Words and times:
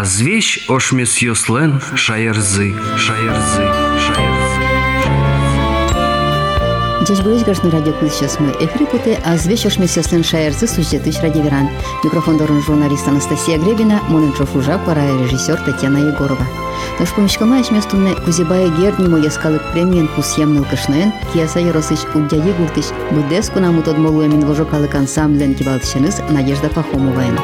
Азвещ 0.00 0.64
ошмес 0.66 1.18
йослен 1.18 1.78
шаярзы, 1.94 2.74
шаярзы, 2.96 3.64
шаярзы. 4.00 4.62
Здесь 7.02 7.20
будет 7.20 7.44
гашны 7.44 7.70
радио 7.70 7.92
сейчас 8.08 8.40
мы 8.40 8.50
эфире 8.52 8.86
путе, 8.86 9.20
а 9.22 9.36
звещ 9.36 9.66
ошмес 9.66 9.98
йослен 9.98 10.24
шаярзы 10.24 10.66
существующий 10.66 11.20
радиоверан. 11.20 11.68
Микрофон 12.02 12.38
дорон 12.38 12.62
журналист 12.62 13.06
Анастасия 13.08 13.58
Гребина, 13.58 14.00
моненчов 14.08 14.56
уже 14.56 14.78
пора 14.86 15.02
режиссер 15.22 15.60
Татьяна 15.66 15.98
Егорова. 15.98 16.46
Наш 16.98 17.10
помещкама 17.10 17.58
ешместунне 17.58 18.14
Кузибая 18.24 18.70
Герни 18.70 19.06
моя 19.06 19.30
скалык 19.30 19.60
премиен 19.74 20.08
кусьямныл 20.08 20.64
кышнен, 20.64 21.12
кияса 21.34 21.58
яросыч 21.58 21.98
удяди 22.14 22.52
гуртыч, 22.52 22.86
будеску 23.10 23.60
намут 23.60 23.86
одмолу 23.86 24.24
эмин 24.24 24.48
ложокалык 24.48 24.94
ансамблен 24.94 25.54
кибалтышыныз 25.54 26.22
Надежда 26.30 26.70
Пахомоваен. 26.70 27.38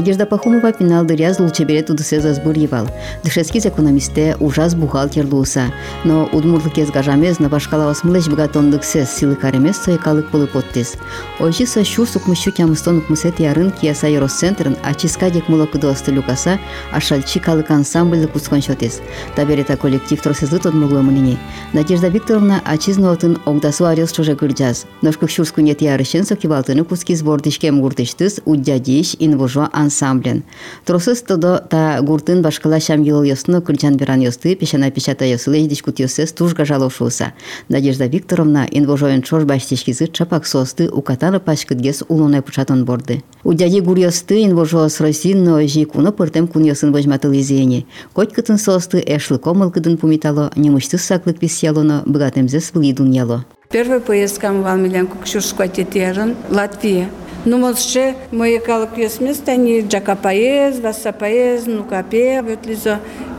надежда 0.00 0.24
пахумова 0.24 0.72
пиналдыря 0.72 1.34
зулчебере 1.34 1.82
тудусе 1.82 2.20
зазбурьевал 2.22 2.88
дышески 3.22 3.58
экономисте 3.58 4.34
ужас 4.40 4.74
бухгалтер 4.74 5.26
лууса 5.26 5.64
но 6.04 6.26
удмурлык 6.32 6.78
эзгажамез 6.78 7.38
на 7.38 7.50
башкала 7.50 7.90
осмылеш 7.90 8.26
бгатондыксе 8.28 9.04
силыкаремес 9.04 9.76
сойкалык 9.76 10.30
пылы 10.30 10.46
поттес 10.46 10.96
ойчиса 11.38 11.84
шу 11.84 12.06
сукмыщу 12.06 12.50
тямыстон 12.50 12.98
укмысет 12.98 13.40
ярын 13.40 13.70
кияса 13.72 14.06
евросцентрын 14.06 14.78
ачиска 14.82 15.28
дек 15.30 15.48
мулакыдоосты 15.48 16.12
люкаса 16.12 16.58
ашальчи 16.92 17.38
калык 17.38 17.70
ансамбльды 17.70 18.26
кускон 18.26 18.62
шотес 18.62 19.02
таберета 19.36 19.76
коллектив 19.76 20.18
тросезы 20.22 20.58
тодмурлымынине 20.60 21.36
надежда 21.74 22.08
викторовна 22.08 22.62
ачизнотын 22.64 23.38
огдасу 23.44 23.84
арес 23.84 24.12
чуже 24.12 24.34
кырджаз. 24.34 24.86
Ношкык 25.02 25.30
шурскунет 25.30 25.82
ярышын 25.82 26.24
сокивалтыны 26.24 26.84
куски 26.84 27.14
сбордышкем 27.14 27.80
гуртыштыс 27.80 28.40
уддядиш 28.44 29.16
инвужо 29.18 29.68
ансамбль. 29.72 29.89
Ансамблен. 29.90 30.42
Тросыз 30.84 31.22
тодо 31.22 31.60
та 31.68 32.00
гуртын 32.02 32.42
башкала 32.42 32.80
шам 32.80 33.02
йыл 33.02 33.22
йосны 33.22 33.60
кырджан 33.60 33.96
беран 33.96 34.20
йосты 34.20 34.54
пешана 34.54 34.90
печата 34.90 35.24
йосылы 35.24 35.66
дискут 35.66 35.98
йосес 36.00 36.32
тужга 36.32 36.64
жалошуса. 36.64 37.32
Надежда 37.68 38.06
Викторовна 38.06 38.66
инвожоен 38.70 39.22
чош 39.22 39.44
баштишкизы 39.44 40.06
чапак 40.06 40.46
состы 40.46 40.88
укатаны 40.88 41.40
пачкыдгес 41.40 42.04
улоне 42.08 42.42
пучатон 42.42 42.84
борды. 42.84 43.22
Удяди 43.42 43.80
гур 43.80 43.98
йосты 43.98 44.44
инвожо 44.44 44.88
с 44.88 45.00
росинно 45.00 45.66
жикуно 45.66 46.12
пыртем 46.12 46.46
кун 46.46 46.64
йосын 46.64 46.92
вожматыл 46.92 47.32
изене. 47.32 47.84
Коть 48.12 48.32
кытын 48.32 48.58
состы 48.58 49.02
эшлы 49.04 49.38
комыл 49.38 49.70
кыдын 49.70 49.96
пумитало, 49.96 50.52
немышты 50.56 50.98
саклык 50.98 51.38
письялоно, 51.38 52.02
богатемзес 52.06 52.70
влидун 52.74 53.10
яло. 53.10 53.44
Первая 53.70 54.00
поездка 54.00 54.52
в 54.52 54.66
Алмилянку 54.66 55.16
к 55.18 55.26
Шурскотетерен, 55.28 56.34
Латвия. 56.50 57.08
Ну, 57.45 57.57
може, 57.57 58.13
моє 58.31 58.59
калок 58.59 58.89
є 58.97 59.09
смістані, 59.09 59.81
джака 59.81 60.15
паєз, 60.15 60.79
васа 60.79 61.11
паєз, 61.11 61.67
ну 61.67 61.83
капе, 61.89 62.43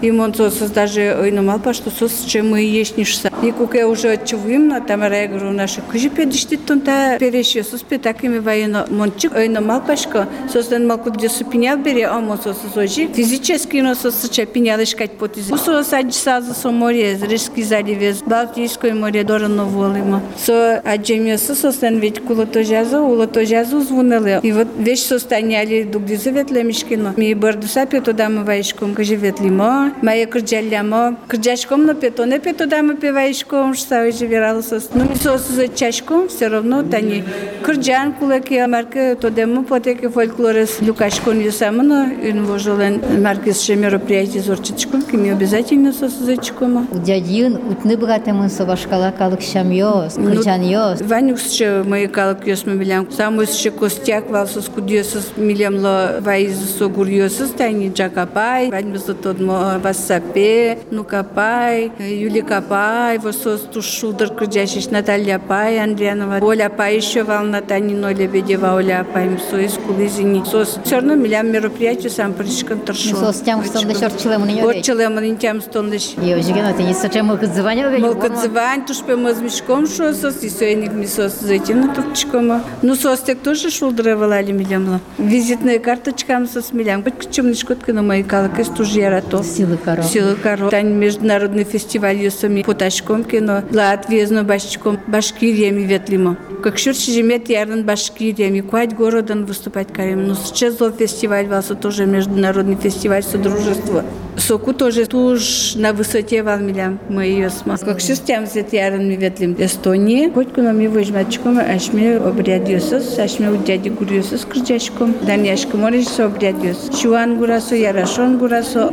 имон 0.01 0.33
сос 0.33 0.53
даже 0.71 1.17
ойномал 1.21 1.59
па 1.59 1.73
што 1.73 1.91
сос 1.91 2.23
чем 2.25 2.51
мы 2.51 2.61
ешнишса 2.61 3.31
и 3.43 3.51
куке 3.51 3.85
уже 3.85 4.17
чувим 4.25 4.67
на 4.67 4.81
там 4.81 5.03
регру 5.03 5.51
наша 5.51 5.81
кужи 5.81 6.09
педиштит 6.09 6.65
тунта 6.65 7.17
переше 7.19 7.63
сос 7.63 7.81
пе 7.81 7.97
такими 7.97 8.39
военно 8.39 8.85
мончик 8.89 9.35
ойномал 9.35 9.81
пашко 9.81 10.27
сос 10.51 10.67
ден 10.67 10.87
малку 10.87 11.11
где 11.11 11.29
супиня 11.29 11.75
бере 11.75 12.07
а 12.07 12.19
мон 12.19 12.39
сос 12.41 12.57
физически 12.85 13.77
но 13.77 13.95
сос 13.95 14.29
чапиня 14.29 14.75
лишкать 14.77 15.11
потизи 15.11 15.53
усо 15.53 15.83
саджи 15.83 16.13
саза 16.13 16.53
со 16.53 16.71
море 16.71 17.17
Рижский 17.21 17.63
залив 17.63 18.01
е, 18.01 18.15
Балтийское 18.25 18.93
море 18.93 19.23
дорано 19.23 19.65
волимо 19.65 20.21
со 20.37 20.79
аджемио 20.79 21.37
сос 21.37 21.77
ден 21.77 21.99
ведь 21.99 22.19
кулотожаза 22.19 23.01
улотожазу 23.01 23.81
звонеле 23.81 24.39
и 24.43 24.51
вот 24.51 24.67
вещь 24.77 25.01
состояли 25.01 25.83
дугдизы 25.83 26.31
ветлемишкино 26.31 27.13
ми 27.17 27.29
е 27.29 27.35
бардуса 27.35 27.85
туда 27.85 28.29
мы 28.29 28.43
вайшком 28.43 28.95
кажи 28.95 29.15
ветлимо 29.15 29.90
має 30.02 30.26
кырджалямо, 30.26 31.12
кырджачком 31.28 31.76
на 31.76 31.94
п'ято, 31.94 32.26
не 32.26 32.38
п'ятодами 32.38 32.94
півайшком, 32.94 33.74
що 33.74 33.82
ставить 33.82 34.16
живіралося. 34.16 34.80
Ну, 34.94 35.04
і 35.14 35.18
сос 35.18 35.50
за 35.50 35.68
чашком, 35.68 36.26
все 36.26 36.48
равно 36.48 36.82
тані. 36.82 37.24
Кырджан 37.62 38.12
кулаки, 38.18 38.66
марки, 38.66 39.16
то 39.20 39.30
демо 39.30 39.62
потеки 39.62 40.08
фольклорис 40.08 40.82
люкашкон 40.82 41.40
юсамано, 41.40 42.06
він 42.22 42.40
вожелен 42.40 43.00
марки 43.22 43.54
ще 43.54 43.76
мероприятие 43.76 44.42
зорчичком, 44.42 45.02
кими 45.02 45.32
обязательно 45.32 45.92
сос 45.92 46.12
за 46.12 46.36
чкомо. 46.36 46.86
Удядин 46.92 47.58
утны 47.70 47.96
богатемын 47.96 48.50
со 48.50 48.64
башкала 48.66 49.12
калык 49.18 49.42
шам 49.42 49.70
йос, 49.72 50.14
кырджан 50.14 50.62
йос. 50.64 51.02
Ванюк 51.02 51.38
ще 51.38 51.82
мої 51.88 52.08
калок 52.08 52.38
йос 52.46 52.66
ми 52.66 52.74
білям. 52.74 53.06
Само 53.16 53.44
ще 53.46 53.70
костяк 53.70 54.30
валсыз 54.30 54.68
кудиосыз 54.68 55.32
милемло 55.36 56.20
вайыз 56.20 56.76
согурьосыз 56.78 57.50
тайни 57.50 57.92
джакапай, 57.94 58.70
ваньмызы 58.70 59.14
тодмо 59.14 59.78
вассапе, 59.81 60.79
нукапай, 60.91 61.91
юликапай, 61.99 63.17
восос 63.17 63.61
тушудыр 63.73 64.29
кырджашиш 64.29 64.89
Наталья 64.89 65.39
Пай, 65.39 65.79
Андрианова, 65.79 66.39
Оля 66.41 66.69
Пай 66.69 66.95
еще 66.95 67.23
волна 67.23 67.61
Танина 67.61 68.13
Лебедева, 68.13 68.75
Оля 68.75 69.05
Пай, 69.13 69.29
мсоис 69.29 69.77
кулизини. 69.85 70.43
Сос 70.45 70.79
все 70.83 70.95
равно 70.95 71.15
милям 71.15 71.51
мероприятие 71.51 72.09
сам 72.09 72.33
пришкан 72.33 72.79
торшу. 72.79 73.15
Сос 73.15 73.41
тям 73.41 73.63
стонда 73.65 73.97
шорчилем 73.97 74.47
не 74.47 74.61
Вот 74.61 74.81
челемын 74.81 75.37
тям 75.37 75.61
стондыш. 75.61 76.13
Йо, 76.21 76.41
жиген 76.41 76.65
оте 76.65 76.83
не 76.83 76.93
сочем 76.93 77.25
мылкы 77.25 77.47
званил 77.47 77.89
бе. 77.89 77.97
Мылкы 77.97 78.29
звань, 78.35 78.85
туш 78.85 79.01
пе 79.01 79.15
мазмишком 79.15 79.87
шо 79.87 80.13
сос, 80.13 80.43
и 80.43 80.49
сойник 80.49 80.93
ми 80.93 81.07
сос 81.07 81.39
зайти 81.39 81.73
на 81.73 81.93
турчкома. 81.93 82.63
Ну 82.81 82.95
сос 82.95 83.21
тек 83.21 83.39
тоже 83.39 83.69
шулдырывала 83.69 84.39
ли 84.41 84.53
милямла. 84.53 84.99
Визитная 85.17 85.79
карточка 85.79 86.45
сос 86.51 86.71
милям. 86.71 87.01
Быть 87.01 87.17
к 87.17 87.31
чем 87.31 87.49
нишкотка 87.49 87.93
на 87.93 88.01
моей 88.01 88.23
калакес 88.23 88.67
тоже 88.67 88.99
ярато. 88.99 89.41
Силы 89.71 89.77
коро. 89.77 90.03
Силы 90.03 90.35
коро. 90.35 90.69
Тань 90.69 90.93
международный 90.93 91.63
фестиваль 91.63 92.17
юсами 92.17 92.63
поташком 92.63 93.23
кино. 93.23 93.63
Латвия 93.71 94.27
зно 94.27 94.43
башчком. 94.43 94.99
Башкириями 95.07 95.81
ветлимо. 95.81 96.37
Как 96.61 96.77
шурчи 96.77 97.11
жемет 97.13 97.49
ярын 97.49 97.85
Башкириями. 97.85 98.61
Куать 98.61 98.93
городан 98.93 99.45
выступать 99.45 99.93
карем. 99.93 100.27
Ну 100.27 100.35
сейчас 100.35 100.75
фестиваль 100.97 101.47
вался 101.47 101.75
тоже 101.75 102.05
международный 102.05 102.75
фестиваль 102.75 103.23
содружества. 103.23 104.03
Соку 104.37 104.73
тоже 104.73 105.05
туж 105.05 105.75
на 105.75 105.93
высоте 105.93 106.41
валмилям 106.41 106.99
мы 107.09 107.25
ее 107.25 107.49
смог. 107.49 107.79
Как 107.79 107.99
шестям 107.99 108.45
зет 108.45 108.73
ярын 108.73 109.07
ми 109.07 109.15
ветлим 109.15 109.55
Эстонии. 109.59 110.29
Хоть 110.29 110.53
куна 110.53 110.71
ми 110.71 110.87
выжмачком, 110.87 111.59
аж 111.59 111.93
ми 111.93 112.15
обрядюсыз, 112.15 113.19
аж 113.19 113.39
ми 113.39 113.49
удяди 113.49 113.89
гурюсыз 113.89 114.45
кырджачком. 114.45 115.15
Даняшком 115.21 115.83
ориш 115.83 116.07
со 116.07 116.25
обрядюс. 116.25 116.89
Шуан 116.99 117.37
гурасо, 117.37 117.75
ярашон 117.75 118.37
гурасо. 118.37 118.91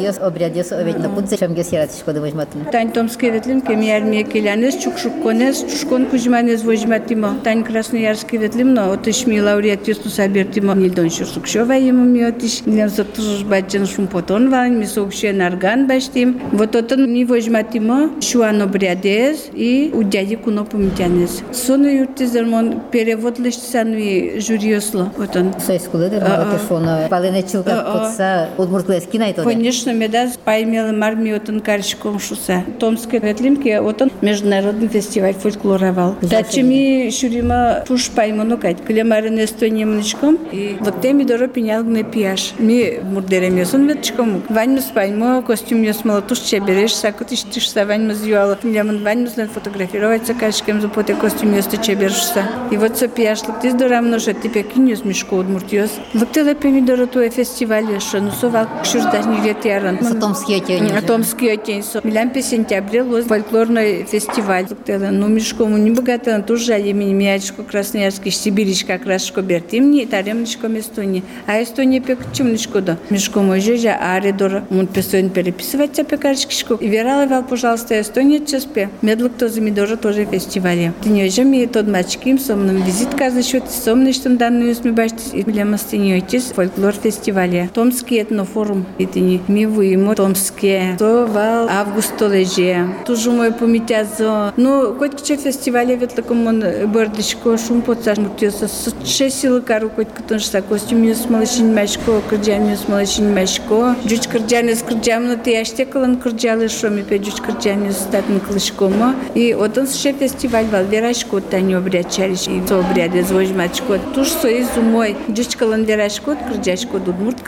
йос 0.00 0.18
обрядес 0.22 0.72
оведь 0.72 0.98
на 0.98 1.08
пудзе, 1.08 1.36
шам 1.36 1.54
гес 1.54 1.72
ярат 1.72 1.90
шкода 1.92 2.20
возьматын. 2.20 2.64
Тань 2.72 2.92
томский 2.92 3.30
ветлим, 3.30 3.60
кем 3.60 3.80
ярмия 3.80 4.24
келянес, 4.24 4.76
чукшукконес, 4.76 5.64
чушкон 5.70 6.06
кузьманес 6.06 6.62
возьматимо. 6.64 7.36
Тань 7.44 7.62
красноярский 7.62 8.38
ветлим, 8.38 8.72
но 8.74 8.90
отыш 8.90 9.26
ми 9.26 9.40
лауреат 9.40 9.86
юсту 9.88 10.08
сабертимо. 10.08 10.74
Нильдон 10.74 11.10
шурсукшова 11.10 11.72
ему 11.72 12.04
ми 12.04 12.24
отыш. 12.24 12.62
Нилем 12.64 12.88
затуж 12.88 13.44
баджан 13.44 13.86
шумпотон 13.86 14.50
вань, 14.50 14.78
ми 14.78 14.86
сокше 14.86 15.32
нарган 15.32 15.86
баштим. 15.86 16.40
Вот 16.52 16.74
отын 16.74 17.12
ми 17.12 17.24
возьматимо, 17.24 18.10
шуан 18.22 18.62
обрядес 18.62 19.48
и 19.54 19.90
удяди 19.92 20.36
куно 20.36 20.64
помитянес. 20.64 21.42
Соно 21.52 21.88
юртизермон 21.88 22.80
перевод 22.90 23.38
лишь 23.38 23.58
санви 23.58 24.40
жюриосло. 24.40 25.12
Отын. 25.18 25.52
Сойс 25.66 25.82
кулыды, 25.82 26.20
мало 26.20 26.46
тешона. 26.58 27.06
Палене 27.10 27.42
чилка 27.42 27.84
потса, 27.92 28.48
удмуртлес 28.56 29.04
кинай 29.06 29.34
тоде. 29.34 29.66
Конечно, 29.66 29.89
медаз 29.93 30.37
паймел 30.43 30.93
марми 30.93 31.31
отын 31.31 31.59
каршком 31.59 32.19
шуса. 32.19 32.63
Томский 32.79 33.19
ветлимке 33.19 33.79
отын 33.79 34.11
международный 34.21 34.87
фестиваль 34.87 35.33
фольклоровал. 35.33 36.15
Тачи 36.29 36.61
ми 36.61 37.09
шурима 37.11 37.83
туш 37.87 38.09
паймону 38.09 38.57
кайт. 38.57 38.81
Клемарын 38.85 39.43
Эстония 39.43 39.85
мничком 39.85 40.37
и 40.51 40.77
лактеми 40.79 41.23
доро 41.23 41.47
пенял 41.47 41.83
гне 41.83 42.03
пияш. 42.03 42.53
Ми 42.59 42.99
мурдерем 43.03 43.57
ясон 43.57 43.87
ветчком. 43.87 44.43
Ваньмус 44.49 44.85
паймо, 44.93 45.41
костюм 45.41 45.81
яс 45.83 46.03
мало 46.03 46.21
туш 46.21 46.39
чебереш, 46.39 46.93
сакот 46.93 47.31
иштишса 47.31 47.85
ваньмус 47.85 48.23
юала. 48.25 48.57
Милямын 48.63 49.03
ваньмус 49.03 49.37
лен 49.37 49.49
фотографироваться 49.49 50.33
кашкем 50.33 50.81
запоте 50.81 51.15
костюм 51.15 51.55
яс 51.55 51.67
чебершса. 51.81 52.43
И 52.71 52.77
вот 52.77 52.97
со 52.97 53.07
пияш 53.07 53.43
лактис 53.47 53.73
дора 53.73 54.01
множа 54.01 54.33
типе 54.33 54.63
киньос 54.63 55.03
мишко 55.05 55.35
удмуртиос. 55.35 55.91
Лактела 56.13 56.53
помидора 56.53 57.05
туе 57.05 57.29
фестивале, 57.29 57.99
что 57.99 58.19
ну 58.19 58.31
совал 58.31 58.67
кшурдаш 58.83 59.25
не 59.25 59.41
лет 59.47 59.61
яран. 59.81 59.99
Сатомский 60.01 60.57
отень. 60.57 60.91
Атомский 60.91 61.53
отень. 61.53 61.83
Милям 62.03 62.29
по 62.29 62.41
сентябре 62.41 63.03
лоз 63.03 63.25
фольклорный 63.25 64.03
фестиваль. 64.03 64.67
Ну 64.87 65.27
мишко 65.27 65.65
му 65.65 65.77
не 65.77 65.91
богато, 65.91 66.41
тоже 66.41 66.79
имени 66.79 67.13
Мячко 67.13 67.63
Красноярский, 67.63 68.31
Сибирич 68.31 68.85
как 68.85 69.05
раз 69.05 69.25
шко 69.25 69.41
бертимни, 69.41 70.05
таремничко 70.05 70.67
местуни. 70.67 71.23
А 71.47 71.61
Эстония 71.61 72.01
пек 72.01 72.19
чумничко 72.33 72.81
да. 72.81 72.97
Мешко 73.09 73.41
мой 73.41 73.59
жежа, 73.59 73.95
аридор, 73.95 74.63
mun 74.69 74.87
песоин 74.87 75.29
переписывать 75.29 75.93
тебе 75.93 76.17
кажешкишко. 76.17 76.75
И 76.75 76.87
верала 76.87 77.41
пожалуйста, 77.41 77.99
Эстония 77.99 78.45
чеспе. 78.45 78.89
Медлок 79.01 79.33
то 79.37 79.49
замидора 79.49 79.95
тоже 79.95 80.25
фестивале. 80.25 80.93
Ты 81.03 81.09
не 81.09 81.29
же 81.29 81.43
ми 81.43 81.65
тот 81.65 81.87
мачким, 81.87 82.39
сомным 82.39 82.81
визит 82.83 83.13
каза 83.15 83.43
счет, 83.43 83.63
сомный 83.69 84.13
что 84.13 84.29
данную 84.29 84.75
сми 84.75 84.91
баштис, 84.91 85.31
и 85.33 85.43
для 85.43 85.65
мастыньойтис 85.65 86.51
фольклор 86.55 86.93
фестивале. 86.93 87.69
Томский 87.73 88.21
этнофорум, 88.21 88.85
и 88.97 89.05
ты 89.05 89.19
не 89.19 89.41
ми 89.47 89.65
военвоимо 89.71 90.15
Томске. 90.15 90.95
Това 90.97 91.67
август 91.69 92.21
леже. 92.21 92.85
Тужу 93.05 93.31
му 93.31 93.43
е 93.43 93.51
помитязо. 93.51 94.51
Но 94.57 94.93
който 94.97 95.23
че 95.23 95.37
фестиваля 95.37 95.93
е 95.93 95.95
вет 95.95 96.17
лакамон 96.17 96.63
бърдишко 96.87 97.57
шум 97.57 97.81
под 97.81 98.03
саш 98.03 98.17
мутиоса 98.17 98.67
с 98.67 98.95
че 99.15 99.29
сила 99.29 99.61
каро 99.61 99.89
който 99.89 100.11
като 100.13 100.33
неща 100.33 100.61
костюм 100.61 101.03
юс 101.03 101.29
малышин 101.29 101.73
мешко, 101.73 102.11
кърджан 102.29 102.71
юс 102.71 102.87
малышин 102.87 103.33
мешко. 103.33 103.95
Джуч 104.07 104.27
кърджан 104.27 104.69
юс 104.69 104.83
кърджан, 104.83 105.27
но 105.27 105.37
те 105.37 105.65
ще 105.65 105.85
калан 105.85 106.19
кърджала 106.19 106.69
шуми 106.69 107.03
пе 107.03 107.19
джуч 107.19 107.39
кърджан 107.39 107.85
юс 107.87 107.97
статен 107.97 108.39
клышкома. 108.39 109.15
И 109.35 109.55
отън 109.55 109.87
с 109.87 109.99
ще 109.99 110.13
фестиваль 110.13 110.65
вал 110.65 110.85
верашко 110.85 111.35
от 111.35 111.49
тани 111.49 111.77
обряд 111.77 112.11
чариш 112.11 112.47
и 112.47 112.61
со 112.67 112.79
обряд 112.79 113.15
е 113.15 113.17
извожмачко. 113.17 113.93
Туш 114.13 114.27
со 114.27 114.47
изумой 114.47 115.15
джуч 115.31 115.55
калан 115.55 115.83
верашко 115.83 116.31
от 116.31 116.37
кърджашко 116.47 116.97
от 116.97 117.07
удмурт. 117.07 117.41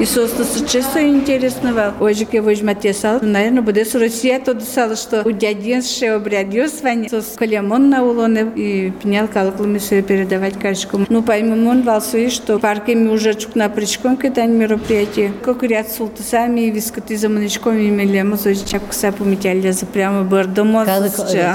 И 0.00 0.06
со 0.06 0.24
остаса 0.24 0.66
че 0.66 0.82
со 0.82 0.98
соста 1.04 1.08
сычесо 1.08 1.08
интересно 1.08 1.72
вал. 1.72 1.92
Ожике 2.00 2.40
вожматесал. 2.40 3.18
Наверное, 3.22 3.62
буде 3.62 3.84
с 3.84 3.94
Россия 3.94 4.40
то 4.40 4.54
десала, 4.54 4.96
что 4.96 5.22
у 5.24 5.30
дядин 5.30 5.82
ше 5.82 6.06
обряд 6.06 6.52
юс 6.52 6.82
вань. 6.82 7.08
Сос 7.08 7.34
колемон 7.36 7.90
на 7.90 8.04
улоне 8.04 8.46
и 8.56 8.92
пенял 9.02 9.28
калклами 9.28 9.78
все 9.78 10.02
передавать 10.02 10.58
кашком. 10.58 11.06
Ну, 11.08 11.22
поймем 11.22 11.66
он 11.66 11.82
вал 11.82 12.00
свои, 12.00 12.28
что 12.30 12.58
парками 12.58 13.08
уже 13.08 13.34
чук 13.34 13.54
на 13.54 13.68
причком 13.68 14.16
китань 14.16 14.52
мероприятие. 14.52 15.32
Как 15.44 15.62
ряд 15.62 15.90
султасами 15.90 16.62
и 16.62 16.70
вискоты 16.70 17.16
за 17.16 17.28
маничком 17.28 17.76
и 17.78 17.90
мелема, 17.90 18.36
за 18.36 18.54
чапка 18.54 18.94
сапу 18.94 19.24
метяли 19.24 19.70
за 19.70 19.86
прямо 19.86 20.24
бардомо. 20.24 20.84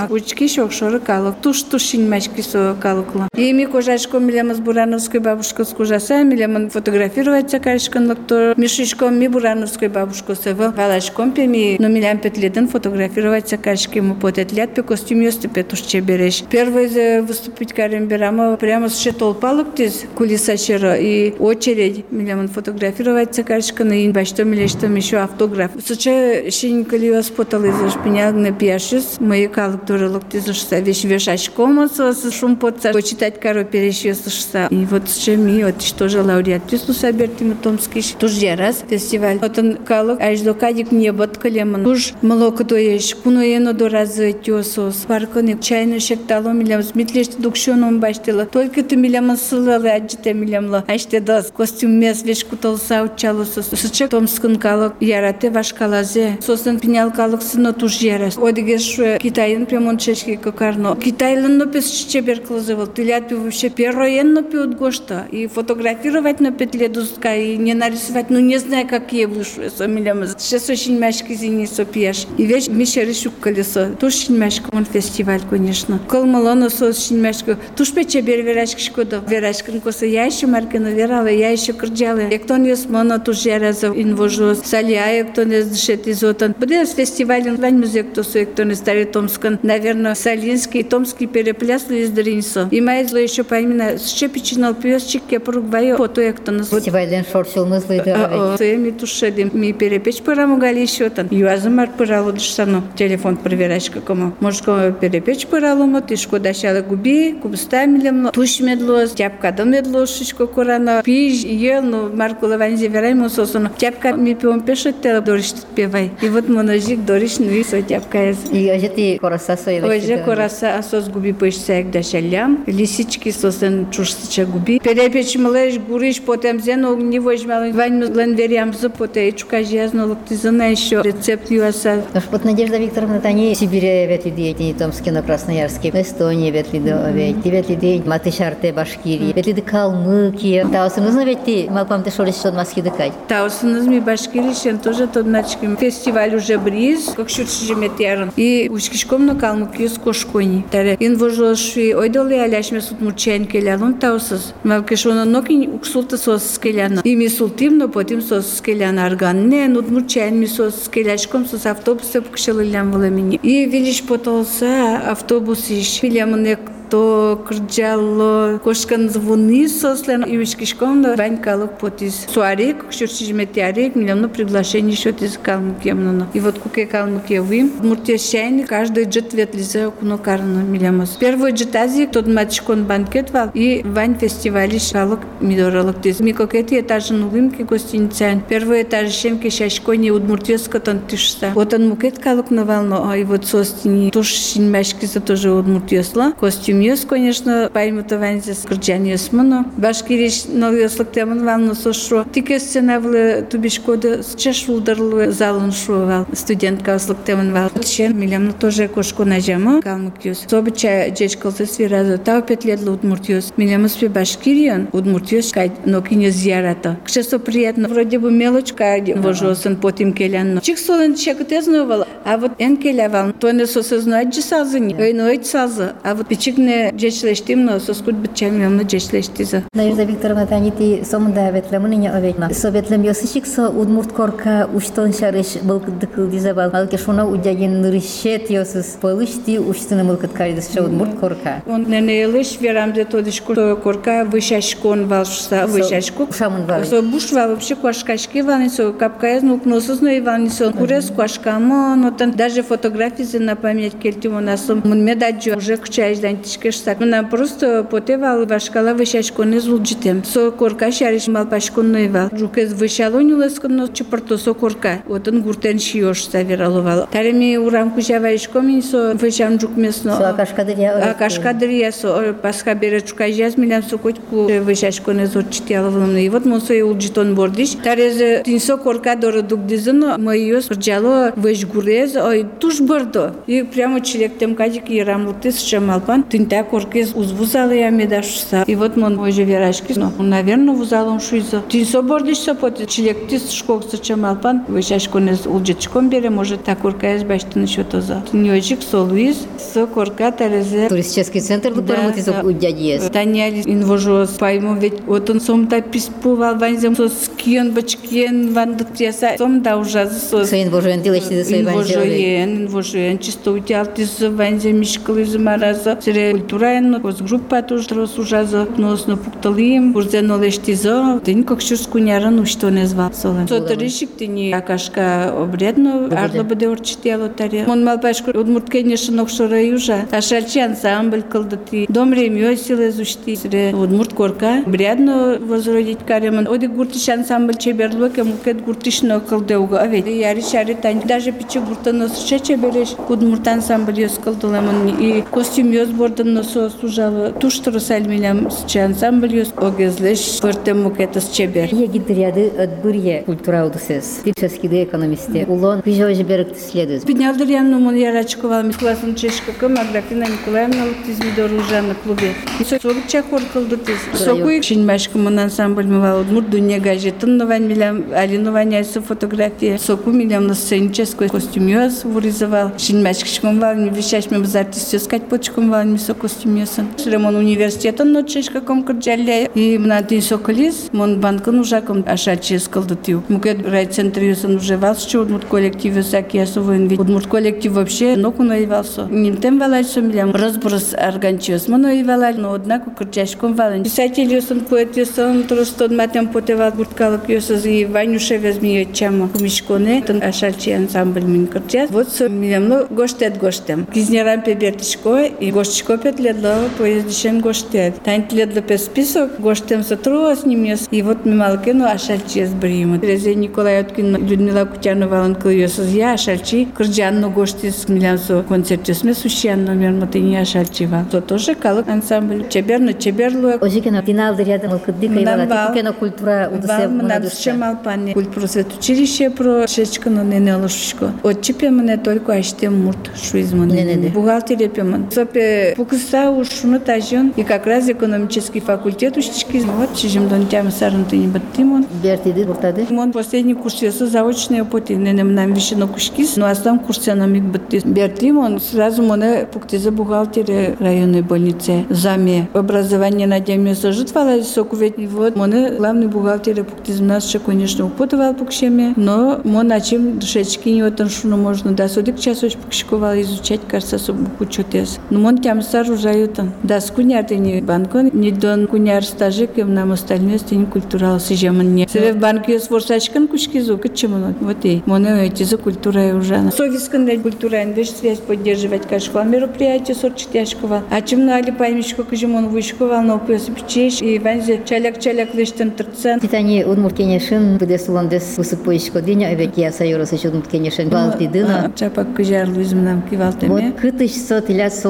Учки 0.09 0.47
шок 0.47 0.71
шоры 0.71 0.99
калок. 0.99 1.35
Туш 1.41 1.63
тушин 1.63 2.09
мачки 2.09 2.41
со 2.41 2.75
калокла. 2.81 3.27
И 3.35 3.53
ми 3.53 3.65
кожачком 3.65 4.25
мелема 4.25 4.53
с 4.53 4.59
Бурановской 4.59 5.19
бабушкой 5.19 5.65
с 5.65 5.69
кожаса, 5.69 6.23
мелема 6.23 6.69
фотографировать 6.69 7.51
кашкан 7.61 8.09
локтор. 8.09 8.53
Мишичком 8.57 9.19
ми 9.19 9.27
Бурановской 9.39 9.87
бабушкой 9.87 10.35
севел. 10.35 10.73
Валачком 10.73 11.31
пеми, 11.31 11.77
но 11.79 11.87
милям 11.87 12.17
петледен 12.17 12.67
фотографировать 12.67 13.49
кашки 13.61 13.99
ему 13.99 14.15
потет 14.15 14.51
лет 14.51 14.75
по 14.75 14.83
костюм 14.83 15.21
ёсты 15.21 15.47
петушче 15.47 16.01
берешь. 16.01 16.43
Первый 16.49 17.21
выступить 17.21 17.71
карем 17.71 18.07
берама 18.07 18.57
прямо 18.57 18.89
с 18.89 19.01
толпа 19.17 19.53
локтис 19.53 20.03
кулиса 20.15 20.57
чера 20.57 20.95
и 20.97 21.33
очередь 21.39 22.11
милям 22.11 22.49
фотографировать 22.49 23.41
кашка 23.45 23.85
на 23.85 24.05
ин 24.05 24.11
башто 24.11 24.43
милештом 24.43 24.93
еще 24.95 25.19
автограф. 25.19 25.71
Соче 25.87 26.51
шин 26.51 26.83
калива 26.83 27.21
спотал 27.21 27.63
из 27.63 27.93
шпиняг 27.93 28.35
на 28.35 28.51
пьяшис, 28.51 29.21
мои 29.21 29.47
калктуры 29.47 30.09
локтис 30.09 30.47
шса 30.47 30.79
вещь 30.79 31.05
вешачком 31.05 31.87
с 31.87 32.31
шум 32.33 32.57
потца 32.57 32.91
почитать 32.91 33.39
каро 33.39 33.63
перещес 33.63 34.21
шса. 34.27 34.67
И 34.69 34.83
вот 34.83 35.07
с 35.07 35.17
чем 35.17 35.47
и 35.47 35.63
вот 35.63 35.81
что 35.81 36.09
же 36.09 36.21
лауреат 36.21 36.63
пису 36.63 36.93
собертим 36.93 37.55
томский 37.55 38.03
тоже 38.19 38.53
раз 38.55 38.83
фестиваль. 38.89 39.28
Вот 39.37 39.57
он 39.57 39.77
калок 39.77 40.19
аж 40.21 40.41
до 40.41 40.53
кадик 40.53 40.91
не 40.91 41.11
бот 41.11 41.37
колеман. 41.37 41.85
Уж 41.85 42.13
молоко 42.21 42.63
есть 42.75 43.15
куно 43.15 43.41
ено 43.41 43.73
до 43.73 43.89
разы 43.89 44.33
тёсос. 44.33 45.05
Парконы 45.07 45.57
чайно 45.61 45.99
шектало 45.99 46.49
милям 46.49 46.83
смитлешти 46.83 47.41
дукшоном 47.41 47.99
баштела. 47.99 48.45
Только 48.45 48.83
ты 48.83 48.95
милям 48.95 49.35
сылалы 49.37 49.89
аджите 49.89 50.33
милямла. 50.33 50.83
Аште 50.87 51.19
дас 51.19 51.51
костюм 51.55 51.91
мес 51.91 52.23
веш 52.23 52.43
куталса 52.43 53.03
учалосос. 53.03 53.67
Сычек 53.73 54.11
калок 54.59 54.93
ярате 54.99 55.49
вашкалазе. 55.49 56.37
Сосын 56.45 56.79
пинял 56.79 57.11
калок 57.11 57.41
сыно 57.41 57.73
туж 57.73 57.97
ярас. 57.97 58.37
Одиге 58.37 58.79
шу 58.79 59.19
Китайын 59.19 59.65
прямон 59.65 59.97
чешки 59.97 60.35
кокарно. 60.35 60.95
Китайлын 60.95 61.57
но 61.57 61.65
пес 61.65 61.85
чебер 61.89 62.41
клазывал. 62.41 62.87
Тылят 62.87 63.31
вообще 63.31 63.69
первоен 63.69 64.33
но 64.33 64.43
пьют 64.43 64.75
гошта. 64.75 65.27
И 65.31 65.47
фотографировать 65.47 66.39
на 66.39 66.51
петле 66.51 66.87
дуска 66.87 67.35
и 67.35 67.57
не 67.57 67.73
нарисовать. 67.73 68.29
Ну 68.29 68.39
не 68.39 68.57
знаю, 68.57 68.87
как 68.87 69.11
я 69.11 69.18
вышу. 69.27 69.61
Милям. 69.87 70.25
Сейчас 70.37 70.69
очень 70.69 70.97
мяшки 70.97 71.33
зини 71.33 71.65
сопьешь. 71.65 72.25
И 72.37 72.45
вещь 72.45 72.67
мишери 72.67 73.13
шук 73.13 73.33
колесо. 73.39 73.87
Туш 73.99 74.13
шинмешко 74.13 74.69
он 74.71 74.85
фестиваль, 74.85 75.41
конечно. 75.49 75.99
Колмалоно 76.07 76.69
со 76.69 76.93
шинмешко. 76.93 77.57
Туш 77.75 77.91
пече 77.91 78.21
бер 78.21 78.41
верашки 78.41 78.81
шкода. 78.81 79.21
Верашкин 79.27 79.81
коса 79.81 80.05
я 80.05 80.25
еще 80.25 80.47
маркина 80.47 80.87
верала, 80.87 81.27
я 81.27 81.49
еще 81.49 81.73
крджала. 81.73 82.19
Я 82.29 82.39
кто 82.39 82.57
не 82.57 82.75
смона 82.75 83.19
туш 83.19 83.41
яраза 83.41 83.87
инвожу. 83.87 84.55
Салия, 84.55 85.23
кто 85.23 85.43
не 85.43 85.63
дышит 85.63 86.07
изотан. 86.07 86.55
Bude 86.59 86.85
с 86.85 86.93
фестивалем 86.93 87.55
вань 87.55 87.77
музей, 87.77 88.03
кто 88.03 88.63
не 88.63 88.75
старый 88.75 89.05
Томскан. 89.05 89.59
Наверное, 89.63 90.15
Салинский, 90.15 90.83
Томский 90.83 91.27
перепляс 91.27 91.89
из 91.89 92.09
Дринсо. 92.09 92.67
И 92.71 92.81
моя 92.81 93.07
зло 93.07 93.19
еще 93.19 93.43
поймена. 93.43 93.97
С 93.97 94.11
чепичинал 94.11 94.73
пьесчик, 94.73 95.23
я 95.29 95.39
поругваю, 95.39 95.97
фото 95.97 96.21
я 96.21 96.33
кто 96.33 96.51
нас. 96.51 96.69
Фестивальден 96.69 97.25
шорсил 97.31 97.65
мызлы 97.65 98.01
да. 98.05 98.55
Э, 98.59 98.75
ми 98.75 98.91
слушай, 99.09 99.51
ми 99.53 99.73
перепечь 99.73 100.21
пора 100.21 100.47
гали 100.55 100.79
еще 100.79 101.09
там. 101.09 101.27
Юазым 101.31 101.79
ар 101.79 101.89
пыралу 101.97 102.31
дышсану. 102.31 102.83
Телефон 102.95 103.37
проверяешь 103.37 103.89
какому. 103.89 104.33
Может, 104.39 104.61
кому 104.61 104.93
перепечь 104.93 105.47
пыралу 105.47 105.85
мо, 105.85 106.01
ты 106.01 106.15
шко 106.15 106.39
дащала 106.39 106.81
губи, 106.81 107.33
кубста 107.41 107.85
милемно, 107.85 108.31
туш 108.31 108.59
медлос, 108.59 109.11
тяпка 109.11 109.51
дом 109.51 109.71
медлос, 109.71 110.17
шишко 110.17 110.47
курана, 110.47 111.01
пиж, 111.03 111.43
ел, 111.43 111.81
ну, 111.81 112.15
маркула 112.15 112.57
ванзе 112.57 112.87
верай 112.87 113.13
мо 113.13 113.29
сосуну. 113.29 113.69
Тяпка 113.77 114.13
ми 114.13 114.35
пион 114.35 114.61
пешет 114.61 115.01
тела 115.01 115.21
дориш 115.21 115.51
тут 115.51 115.65
певай. 115.75 116.11
И 116.21 116.29
вот 116.29 116.49
моножик 116.49 117.05
дориш, 117.05 117.39
ну 117.39 117.49
и 117.49 117.63
со 117.63 117.81
тяпка 117.81 118.29
ес. 118.29 118.37
И 118.51 118.71
оже 118.71 118.89
ты 118.89 119.17
кораса 119.19 119.57
со 119.57 119.71
елешки. 119.71 120.11
Оже 120.11 120.23
кораса 120.23 120.77
асос 120.77 121.09
губи 121.09 121.33
пышсаек 121.33 121.89
дащалям, 121.91 122.63
лисички 122.67 123.31
сосен 123.31 123.89
чушсыча 123.91 124.45
губи. 124.45 124.79
Перепечь 124.79 125.35
млэш, 125.35 125.77
гуриш, 125.77 126.21
потом 126.21 126.59
зен 126.59 126.85
огни 126.85 127.19
возьмал, 127.19 127.71
вань 127.71 127.99
млен 127.99 128.35
верям 128.35 128.73
зо 128.73 128.88
поте, 128.89 129.31
чука 129.31 129.63
жезно, 129.63 130.05
локтизана 130.05 130.71
еще. 130.71 131.01
Рецепт 131.01 131.51
юаса. 131.51 132.03
Вот 132.31 132.43
Надежда 132.43 132.77
Викторовна, 132.77 133.19
тани 133.21 133.53
Сибире 133.55 134.07
ветлиди, 134.07 134.53
тени 134.53 134.73
Томске, 134.73 135.11
на 135.11 135.21
Красноярске, 135.21 135.91
Эстония 135.93 136.51
ветлиди, 136.51 136.93
ведь 137.13 137.45
ветлиди, 137.45 138.01
Матышарте, 138.05 138.73
Башкирия, 138.73 139.33
ветлиди 139.33 139.61
Калмыкия. 139.61 140.67
Таусынызны 140.67 141.25
ведь 141.25 141.43
ты, 141.43 141.67
малпам 141.69 142.03
ты 142.03 142.11
шориш, 142.11 142.35
что 142.35 142.51
маски 142.51 142.81
дыкать. 142.81 143.13
Таусынызми 143.27 143.99
Башкиришен 143.99 144.79
тоже 144.79 145.07
тот 145.07 145.25
начким. 145.25 145.77
Фестиваль 145.77 146.35
уже 146.35 146.57
бриз, 146.57 147.13
как 147.15 147.29
шут 147.29 147.51
шижеметярын. 147.51 148.31
И 148.35 148.67
учкишком 148.71 149.25
на 149.25 149.35
Калмыкию 149.35 149.89
с 149.89 149.97
кошкони. 149.97 150.65
Таре, 150.71 150.97
ин 150.99 151.17
вожоши, 151.17 151.95
ойдоли 151.95 152.35
аляшме 152.35 152.81
сут 152.81 153.01
мурчайн 153.01 153.45
келялон 153.45 153.95
таусыз. 153.95 154.53
Малкешона 154.63 155.25
ноки 155.25 155.67
уксулта 155.67 156.17
сос 156.17 156.43
скеляна. 156.43 157.01
И 157.03 157.15
мисултим, 157.15 157.77
но 157.77 157.87
потом 157.87 158.21
сос 158.21 158.57
скеляна 158.57 158.78
арган. 158.78 159.48
Не, 159.48 159.68
нут 159.68 159.90
мурчайн 159.90 160.38
ми 160.38 160.46
сос 160.46 160.84
скеляшком 160.84 161.46
сос 161.46 161.66
автобуса 161.66 162.22
пукшылылям 162.22 162.92
вламени. 162.92 163.40
И 163.42 163.66
видишь 163.66 164.02
потолса 164.02 164.98
автобус 165.10 165.70
иш. 165.70 166.00
Филямын 166.00 166.56
то 166.89 167.41
кырджало 167.47 168.59
кошкан 168.63 169.09
звони 169.09 169.67
сослен 169.67 170.23
и 170.23 170.37
вишкишком 170.37 171.01
да 171.01 171.15
банькалок 171.15 171.77
потис 171.77 172.25
суарик 172.33 172.85
шурчижметярик 172.91 173.95
миллионно 173.95 174.29
приглашение 174.29 174.95
счет 174.95 175.21
из 175.21 175.37
калмукемно 175.37 176.27
и 176.33 176.39
вот 176.39 176.57
куке 176.57 176.85
калмукевым 176.85 177.71
муртешайни 177.83 178.63
каждый 178.63 179.05
джет 179.05 179.33
ветлизе 179.33 179.91
куно 179.91 180.17
карно 180.17 180.59
милямос 180.59 181.17
первый 181.19 181.51
джетази 181.51 182.07
тот 182.07 182.27
матчкон 182.27 182.85
банкет 182.85 183.31
вал 183.31 183.51
и 183.53 183.81
вань 183.83 184.17
фестивале 184.17 184.79
шалок 184.79 185.19
мидоралок 185.41 186.01
тез. 186.01 186.19
Микокети 186.19 186.79
этажын 186.79 187.23
улымки 187.23 187.61
гостиницан 187.61 188.41
первый 188.41 188.81
этаж 188.83 189.11
шемки 189.13 189.49
шашкони 189.49 190.09
удмуртеска 190.09 190.79
тон 190.79 191.01
тишса 191.07 191.51
вот 191.53 191.73
он 191.73 191.89
мукет 191.89 192.19
калок 192.19 192.49
навално 192.49 193.13
и 193.15 193.23
вот 193.23 193.45
состини 193.45 194.09
туш 194.09 194.55
за 195.01 195.19
тоже 195.19 195.51
удмуртесла 195.51 196.33
костюм 196.39 196.78
Мюс, 196.79 197.01
конечно, 197.01 197.69
паймутован 197.73 198.41
с 198.41 198.65
кырджаниес 198.65 199.33
муну. 199.33 199.65
Башкириш 199.75 200.45
налыслык 200.47 201.11
темын 201.11 201.43
валны 201.43 201.75
сошу. 201.75 202.23
Тике 202.33 202.57
сцена 202.57 203.01
влы 203.01 203.45
тубишкода 203.51 204.23
чеш 204.37 204.69
улдарлы 204.69 205.29
залын 205.33 205.73
шувал. 205.73 206.25
Студент 206.31 206.81
каслык 206.81 207.17
темын 207.25 207.51
вал. 207.51 207.69
Чен 207.83 208.17
милямны 208.17 208.53
тоже 208.53 208.87
кошку 208.87 209.25
нажамы 209.25 209.81
калмыкюс. 209.81 210.45
Собыча 210.47 211.13
жечкалсы 211.13 211.65
свиразы 211.65 212.17
тау 212.17 212.41
петледлы 212.41 212.93
удмуртюс. 212.93 213.51
Милямы 213.57 213.89
спе 213.89 214.07
Башкириян 214.07 214.87
удмуртюс 214.93 215.51
кай 215.51 215.73
но 215.83 216.01
кине 216.01 216.29
зиярата. 216.29 216.97
Кше 217.03 217.23
со 217.23 217.39
приятно. 217.39 217.89
Вроде 217.89 218.19
бы 218.19 218.31
мелочка 218.31 219.03
вожосын 219.15 219.75
потим 219.75 220.13
келянно. 220.13 220.61
Чик 220.61 220.79
солен 220.79 221.15
чек 221.15 221.45
тезнувал. 221.45 222.05
А 222.23 222.37
вот 222.37 222.51
энкелевал, 222.59 223.33
то 223.33 223.51
не 223.51 223.65
сосознать 223.65 224.33
же 224.33 224.41
сазы 224.41 224.79
не, 224.79 224.93
ой, 224.93 225.11
эти 225.35 225.47
сазы. 225.47 225.93
А 226.03 226.15
вот 226.15 226.27
пичикне 226.27 226.68
не 226.69 226.91
джечлещимна, 226.91 227.79
со 227.79 227.93
скуд 227.93 228.15
битчемна 228.15 228.83
джечлещиза. 228.83 229.63
Најза 229.75 230.05
Викторовна 230.05 230.45
Таните 230.47 231.03
сом 231.05 231.31
да 231.33 231.49
ветлемнене 231.51 232.11
овекна. 232.11 232.53
Советлем 232.53 233.03
ёсышик 233.03 233.45
со 233.47 233.69
удмурт 233.69 234.11
корка 234.11 234.69
уштон 234.73 235.13
шарыш 235.13 235.57
былкыт 235.63 235.99
дыкылдиза 235.99 236.53
бал. 236.53 236.69
Алке 236.73 236.97
шуна 236.97 237.25
уджаген 237.25 237.81
нырышет 237.81 238.49
ёсыз. 238.49 238.97
Полышти 239.01 239.57
уштына 239.57 240.03
мылкыт 240.03 240.33
кайдыс 240.33 240.71
шо 240.73 240.83
удмурт 240.83 241.19
корка. 241.19 241.63
Он 241.67 241.89
нене 241.89 242.21
елыш 242.21 242.59
верамзе 242.59 243.05
тодышку 243.05 243.53
корка 243.83 244.25
вышашкон 244.25 245.07
валшса 245.07 245.65
вышашку. 245.67 246.27
Шамын 246.37 246.65
вал. 246.65 246.83
Со 246.85 247.01
буш 247.01 247.31
вал 247.31 247.49
вообще 247.49 247.75
квашкашки 247.75 248.41
валнисо 248.41 248.91
капкаяз 248.93 249.43
нукносызно 249.43 250.19
иванисо. 250.19 250.71
Курес 250.71 251.09
квашкамо, 251.09 251.95
но 251.95 252.11
там 252.11 252.31
даже 252.31 252.61
фотографии 252.61 253.37
на 253.37 253.55
память 253.55 253.97
кельтимо 253.99 254.39
насом. 254.39 254.81
Мун 254.85 255.03
медаджо 255.03 255.57
уже 255.57 255.77
кучаяш 255.77 256.19
дантиш 256.19 256.58
Кишсак. 256.59 256.99
На 256.99 257.23
просто 257.23 257.83
потевал 257.83 258.45
вашкала 258.45 258.93
вышашконы 258.93 259.59
зулджитем. 259.59 260.23
Со 260.23 260.51
корка 260.51 260.91
шариш 260.91 261.27
малпашконной 261.27 262.09
вал. 262.09 262.29
Жукез 262.31 262.73
вышалонь 262.73 263.31
уласконно 263.33 263.87
чепарто 263.87 264.37
со 264.37 264.53
корка. 264.53 264.99
Вот 265.05 265.27
он 265.27 265.41
гуртен 265.41 265.79
шиёш 265.79 266.23
савираловал. 266.23 267.07
Тареми 267.11 267.57
урам 267.57 267.91
кужавайшком 267.91 268.69
и 268.77 268.81
со 268.81 269.13
вышам 269.15 269.59
жукмесно. 269.59 270.17
Со 270.17 270.29
акашкадырия. 270.29 271.11
Акашкадырия 271.11 271.91
со 271.91 272.21
е, 272.21 272.33
пасха 272.33 272.75
беречука 272.75 273.31
жаз 273.31 273.57
милям 273.57 273.83
со 273.83 273.97
котку 273.97 274.49
е, 274.49 274.61
вышашконы 274.61 275.27
зулджитяловал. 275.27 276.15
И 276.15 276.27
вот 276.29 276.45
мосо 276.45 276.73
и 276.73 276.81
улджитон 276.81 277.35
бордиш. 277.35 277.71
Тарез 277.83 278.43
тинсо 278.43 278.77
корка 278.77 279.15
доры 279.15 279.41
дукдизыно. 279.41 280.17
Моё 280.17 280.61
сорджало 280.61 281.31
вышгурез. 281.35 282.15
Ой, 282.15 282.45
туш 282.59 282.81
бордо. 282.81 283.35
И 283.47 283.63
прямо 283.63 284.01
челектем 284.01 284.55
кадик 284.55 284.89
и 284.89 285.01
рамлутыс 285.01 285.59
шамалпан. 285.61 286.23
Тин 286.23 286.45
Тинта 286.49 286.63
коркез 286.63 287.11
узвузалы 287.13 287.75
я 287.75 287.89
медашса. 287.91 288.63
И 288.65 288.75
вот 288.75 288.97
мон 288.97 289.19
уже 289.19 289.43
верашки. 289.43 289.93
Ну, 289.95 290.11
наверное, 290.17 290.73
вузалом 290.73 291.19
шуйзо. 291.21 291.61
Тинсо 291.69 292.01
бордиш 292.01 292.39
со 292.39 292.55
поте 292.55 292.87
челектис 292.87 293.51
шкокса 293.51 293.99
чамалпан. 293.99 294.63
Вышашко 294.67 295.19
не 295.19 295.37
улджичком 295.45 296.09
бере, 296.09 296.31
может 296.31 296.63
так 296.63 296.79
корка 296.79 297.15
из 297.15 297.23
баштын 297.23 297.63
еще 297.63 297.83
тоза. 297.83 298.23
Тиньожик 298.31 298.79
солуиз 298.81 299.37
со 299.73 299.85
корка 299.85 300.31
тарезе. 300.31 300.89
Туристический 300.89 301.41
центр 301.41 301.71
Да, 301.71 301.81
лупармут 301.81 302.17
из 302.17 302.25
да. 302.25 302.41
удягиес. 302.41 303.03
Таняли 303.11 303.61
инвожу 303.65 304.25
пойму 304.39 304.75
ведь 304.75 305.01
вот 305.05 305.29
он 305.29 305.41
сом 305.41 305.67
та 305.67 305.81
писпувал 305.81 306.55
ванзем 306.57 306.95
со 306.95 307.09
скиен 307.09 307.73
бачкиен 307.73 308.53
вандык 308.53 308.87
яса 308.99 309.35
сом 309.37 309.61
да 309.61 309.77
ужазы 309.77 310.19
со 310.19 310.45
Соин 310.45 310.71
божуен 310.71 311.01
дилешти 311.01 311.35
за 311.35 311.45
свои 311.45 311.63
ванзелы. 311.63 312.05
инвожуен 312.05 312.57
инвожуен 312.65 313.19
чисто 313.19 313.51
утялти 313.51 314.07
за 314.17 314.31
ванзем 314.31 314.79
мишкалы 314.79 315.25
за 315.25 315.37
мараза 315.37 315.99
сире 316.03 316.38
культураен 316.39 317.01
коз 317.01 317.21
группа 317.21 317.61
тоже 317.61 317.95
рос 317.95 318.17
ужазы 318.17 318.65
носно 318.77 319.17
пукталим 319.17 319.91
бурзен 319.91 320.31
олешти 320.31 320.73
за 320.73 321.19
день 321.25 321.43
как 321.43 321.61
шур 321.61 321.77
скуняран 321.77 322.39
ушто 322.39 322.69
не 322.69 322.85
звал 322.85 323.11
солен. 323.13 323.47
Со 323.47 323.59
таришик 323.61 324.09
тини 324.17 324.51
акашка 324.51 325.33
обредно 325.35 326.07
арлы 326.11 326.43
буде 326.43 326.69
орчитело 326.69 327.27
таре 327.29 327.65
мон 327.67 327.83
малпашку 327.83 328.31
удмурт 328.31 328.69
конечно 328.69 329.13
нокшора 329.13 329.61
южа. 329.61 330.05
Ашальчи 330.11 330.59
ансамбль 330.59 331.23
кылдыти 331.23 331.85
домрем 331.89 332.35
йосиле 332.35 332.91
зушти. 332.91 333.35
Сире 333.35 333.73
удмурт 333.73 334.13
корка 334.13 334.63
брядно 334.65 335.37
возродить 335.41 335.99
кареман. 336.07 336.47
Оди 336.47 336.67
гуртиш 336.67 337.09
ансамбль 337.09 337.57
чеберло 337.57 338.09
ке 338.09 338.23
мукет 338.23 338.63
гуртишно 338.63 339.19
кылдеуга 339.19 339.79
авет 339.79 340.07
яри 340.07 340.41
шари 340.41 340.73
тань. 340.73 341.01
Даже 341.05 341.31
пичи 341.33 341.59
гуртано 341.59 342.07
сыча 342.07 342.39
чебереш. 342.39 342.89
Удмурт 343.09 343.47
ансамбль 343.47 343.99
йос 343.99 344.19
кылдыламын 344.23 344.87
и 344.99 345.21
костюм 345.21 345.71
йос 345.71 345.89
бордан 345.89 346.28
носо 346.28 346.70
сужалы 346.70 347.32
туштыры 347.40 347.80
сальмилям 347.80 348.50
сыча 348.50 348.84
ансамбль 348.84 349.34
йос 349.36 349.52
огезлеш 349.56 350.40
пыртем 350.40 350.82
мукетас 350.82 351.30
чебер 351.30 351.68
Я 351.72 351.86
гидриады 351.86 352.48
от 352.58 352.82
бурье 352.82 353.22
культура 353.26 353.64
удусес. 353.64 354.20
Типческие 354.24 354.84
экономисты. 354.84 355.44
Улон 355.48 355.82
пижожи 355.82 356.22
берег 356.22 356.48
следует. 356.56 357.04
Підняв 357.04 357.36
Дор'яну 357.36 357.78
мон 357.78 357.96
ярачкова 357.96 358.62
між 358.62 358.76
класом 358.76 359.14
чешка 359.14 359.52
ким 359.60 359.78
Агдакина 359.78 360.26
Ніколаївна 360.28 360.84
тізмі 361.06 361.26
дорожа 361.36 361.82
на 361.82 361.94
клубі. 362.04 362.30
І 362.60 362.64
со 362.64 362.78
сорок 362.78 363.06
чахор 363.06 363.42
кылдытыз. 363.54 364.16
Сокуй 364.16 364.62
шин 364.62 364.86
машка 364.86 365.18
мон 365.18 365.38
ансамбль 365.38 365.84
мывал 365.84 366.20
удмур 366.20 366.42
дуня 366.42 366.78
газетын 366.78 367.36
нован 367.36 367.66
милям 367.68 368.04
алинован 368.14 368.70
яйса 368.70 369.00
фотография. 369.00 369.78
Соку 369.78 370.10
милям 370.10 370.46
на 370.46 370.54
сценической 370.54 371.28
костюмёс 371.28 372.04
вырезывал. 372.04 372.72
Шин 372.78 373.02
машкшком 373.02 373.60
вал 373.60 373.74
не 373.74 373.90
вещаш 373.90 374.30
ми 374.30 374.38
без 374.38 374.54
артистёс 374.54 375.06
кать 375.06 375.28
почком 375.28 375.70
вал 375.70 375.84
ми 375.84 375.98
со 376.09 376.15
костюмёсын. 376.15 376.87
Шремон 376.97 377.35
университетын 377.35 378.11
но 378.11 378.23
чешка 378.23 378.61
ком 378.61 378.83
кырджалля. 378.83 379.45
И 379.53 379.77
мна 379.77 380.01
тин 380.01 380.21
соколис 380.23 380.89
мон 380.91 381.19
банкын 381.19 381.59
ужаком 381.59 382.03
ашачес 382.07 382.67
кылдытыю. 382.67 383.23
Мукет 383.29 383.67
райцентр 383.67 384.21
юсын 384.21 384.55
уже 384.55 384.77
вал 384.77 384.95
что 384.95 385.21
удмурт 385.21 385.45
коллективы 385.45 386.01
саки 386.01 386.39
асовын 386.39 386.87
вид. 386.87 386.99
Удмурт 386.99 387.27
коллектив 387.27 387.73
вообще 387.73 388.15
ноку 388.15 388.41
наивался. 388.41 389.05
Нимтем 389.05 389.59
валай 389.59 389.83
сомилям 389.83 390.31
разброс 390.31 390.95
органчиос. 390.95 391.67
Мано 391.67 391.93
и 391.93 392.03
но 392.03 392.53
однако 392.53 392.89
кырчашком 392.89 393.53
вален. 393.53 393.83
Писатель 393.83 394.33
юсын, 394.33 394.61
поэт 394.61 394.97
юсын, 394.97 395.43
трустон 395.43 395.95
матем 395.95 396.27
потевал 396.29 396.71
бурткалык 396.71 397.29
юсыз 397.29 397.65
и 397.67 397.85
Ванюша 397.85 398.39
возьми 398.39 398.87
чама 398.93 399.27
кумишконе. 399.29 400.01
Тон 400.07 400.23
ашальчи 400.23 400.71
ансамбль 400.71 401.21
мин 401.21 401.45
кырчас. 401.45 401.91
Вот 401.91 402.09
сомилям, 402.09 402.67
ну 402.67 402.87
гоштет 402.89 403.37
гоштем. 403.37 403.85
Кизнерам 403.93 404.41
пебертишко 404.41 405.25
и 405.25 405.51
гоштишко 405.51 405.98
петледло 406.01 406.55
поездишен 406.77 407.41
гоштет. 407.41 408.01
Тань 408.03 408.27
тледло 408.27 408.61
пес 408.61 408.85
список, 408.85 409.39
гоштем 409.39 409.83
сотру 409.83 410.35
с 410.35 410.45
ним 410.45 410.59
И 410.91 411.01
вот 411.01 411.25
мималкину 411.25 411.85
ашальчи 411.85 412.45
с 412.45 412.49
бримут. 412.49 413.03
Резе 413.03 413.35
Николай 413.35 413.79
Откин, 413.79 414.15
Людмила 414.27 414.65
Кутянова, 414.65 415.23
он 415.23 415.35
кыльёсыз 415.35 415.91
я 415.91 416.13
ашальчи. 416.13 416.67
Кырджанно 416.75 417.29
гоштис 417.29 417.87
милянсо 417.87 418.43
концертесме 418.43 419.13
сущенно 419.13 419.71
мермотыни 419.71 420.35
ашальчива. 420.35 421.05
То 421.11 421.21
тоже 421.21 421.55
калык 421.55 421.87
ансамбль. 421.87 422.47
Чеберно 422.49 422.93
чеберло. 422.93 423.53
Ожикена 423.61 424.01
финалды 424.01 424.43
рядом 424.43 424.73
алкыдды 424.73 425.07
Мындан 425.07 425.39
кайвала. 425.39 425.49
бал. 425.49 425.73
Тикена 425.73 425.93
культура 425.93 426.49
удусе 426.51 426.73
Вам 426.73 426.97
на 426.97 427.03
мунадусча. 427.03 427.53
Малпане. 427.53 428.13
Культ 428.13 428.31
просветучилище 428.31 429.29
про 429.29 429.67
шечкано 429.67 430.23
не 430.23 430.39
не 430.39 430.55
лошушко. 430.55 431.13
Отчипе 431.23 431.69
мене 431.69 431.97
только 431.97 432.33
аще 432.33 432.69
мурт 432.69 433.11
шуизмон. 433.15 433.71
Бухгалтерия 434.13 434.69
пеман. 434.69 435.09
Сопе 435.11 435.75
пукса 435.89 436.29
ушуну 436.29 436.79
тажон 436.79 437.33
и 437.35 437.43
как 437.43 437.65
раз 437.65 437.89
экономический 437.89 438.59
факультет 438.59 439.17
ушчики. 439.17 439.63
Вот 439.77 439.95
чижим 439.95 440.29
дон 440.29 440.47
тям 440.47 440.71
сарынты 440.71 441.17
не 441.17 441.27
баттимон. 441.27 441.85
Бертиди 442.03 442.43
буртады. 442.43 442.85
Мон 442.89 443.11
последний 443.11 443.55
курс 443.55 443.81
ясы 443.81 444.05
заочные 444.07 444.61
опыты. 444.63 444.95
Ненем 444.95 445.33
нам 445.33 445.53
вишено 445.53 445.87
кушкис, 445.87 446.35
но 446.37 446.47
остам 446.47 446.79
курсе 446.79 447.15
нам 447.15 447.33
их 447.33 447.43
бытты. 447.43 447.81
Бертимон 447.83 448.59
сразу 448.59 449.01
моне 449.03 449.47
пуктезе 449.51 449.91
бухгалтерия 449.91 450.75
районной 450.79 451.21
больницы. 451.21 451.85
Заме 451.89 452.47
образование 452.53 453.27
на 453.27 453.39
деме 453.39 453.75
сожитвала 453.75 454.41
соку 454.43 454.75
ведь 454.75 454.97
вот 455.09 455.35
моне 455.35 455.71
главный 455.71 456.07
бухгалтер 456.07 456.63
пуктиз 456.63 456.99
нас 456.99 457.27
ще 457.27 457.39
конечно 457.39 457.85
употывал 457.85 458.33
пукшеме, 458.33 458.93
но 458.95 459.41
мон 459.43 459.67
начим 459.67 460.19
душечки 460.19 460.69
не 460.69 460.83
вот 460.83 460.99
шуно 461.11 461.37
можно 461.37 461.71
да 461.71 461.87
судик 461.87 462.19
часоч 462.19 462.55
пукшковал 462.55 463.19
изучать 463.21 463.61
кажется 463.67 463.97
суб 463.97 464.17
учетес. 464.39 464.99
Но 465.09 465.19
мон 465.19 465.37
тям 465.39 465.61
сар 465.61 465.78
ужаютан. 465.87 466.51
Да 466.63 466.81
скуняр 466.81 467.23
ты 467.23 467.37
не 467.37 467.61
банкон, 467.61 468.09
не 468.13 468.31
дон 468.31 468.67
куняр 468.67 469.03
стажик, 469.03 469.51
и 469.57 469.63
нам 469.63 469.91
остальное 469.91 470.39
стень 470.39 470.65
культурал 470.65 471.19
сижеман 471.19 471.75
не. 471.75 471.87
Себе 471.87 472.13
в 472.13 472.17
банке 472.17 472.59
с 472.59 472.69
ворсачкан 472.69 473.27
кучки 473.27 473.59
звук, 473.59 473.93
чему 473.93 474.33
вот 474.41 474.65
и 474.65 474.81
моне 474.85 475.27
эти 475.27 475.43
за 475.43 475.57
культура 475.57 476.15
уже. 476.15 476.51
Совискан 476.55 477.05
для 477.05 477.19
культура, 477.19 477.63
инвест 477.63 477.99
связь 477.99 478.19
поддерживать 478.19 478.87
кашкова 478.87 479.23
мероприятие 479.23 479.95
сорчитяшкова. 479.95 480.83
А 480.89 481.01
чем 481.01 481.25
на 481.25 481.35
али 481.35 481.51
поймишко 481.51 482.03
кожимон 482.03 482.49
вышкова, 482.49 483.01
но 483.01 483.19
пес 483.19 483.43
пчеш 483.43 484.01
и 484.01 484.17
ванзе 484.19 484.61
чаляк-чаляк 484.65 485.33
лештен 485.35 485.71
торцен. 485.71 486.19
Титани 486.19 486.63
удмурт 486.63 486.97
кенешин 486.97 487.57
буде 487.57 487.77
сулондес 487.77 488.37
усып 488.37 488.63
поишко 488.63 489.01
диня 489.01 489.33
эбек 489.33 489.57
я 489.57 489.71
сайорос 489.71 490.11
еще 490.11 490.29
удмурт 490.29 490.47
кенешин 490.47 490.89
балти 490.89 491.27
дына. 491.27 491.71
Чапак 491.75 492.13
кожар 492.15 492.47
луизм 492.49 492.83
нам 492.83 493.01
кивалтеме. 493.01 493.71
Вот 493.71 493.81
кытыш 493.81 494.11
со 494.11 494.41
тилят 494.41 494.73
со 494.73 494.89